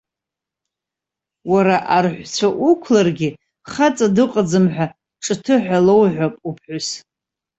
[1.51, 3.29] Уара арҳәцәа уқәларгьы,
[3.71, 4.85] хаҵа дыҟаӡам ҳәа
[5.23, 6.87] ҿыҭы ҳәа лоуҳәап уԥҳәыс.